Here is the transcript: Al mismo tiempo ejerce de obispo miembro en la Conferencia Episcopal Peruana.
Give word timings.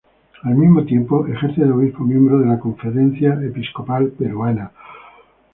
Al 0.41 0.55
mismo 0.55 0.83
tiempo 0.83 1.27
ejerce 1.27 1.61
de 1.63 1.69
obispo 1.71 2.03
miembro 2.03 2.41
en 2.41 2.49
la 2.49 2.57
Conferencia 2.59 3.33
Episcopal 3.35 4.07
Peruana. 4.07 4.71